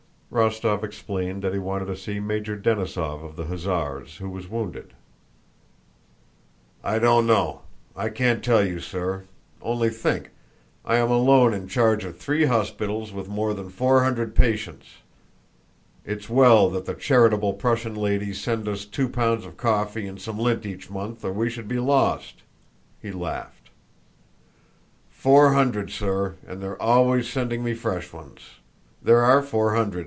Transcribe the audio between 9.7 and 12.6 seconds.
think! I am alone in charge of three